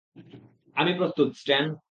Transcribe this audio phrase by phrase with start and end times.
[0.75, 1.65] আমি প্রস্তুত, স্ট্যান।